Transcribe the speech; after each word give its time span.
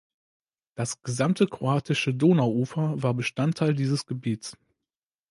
Das 0.75 0.99
gesamte 1.03 1.45
kroatische 1.45 2.11
Donauufer 2.15 2.95
war 3.03 3.13
Bestandteil 3.13 3.75
dieses 3.75 4.07
Gebiets. 4.07 4.57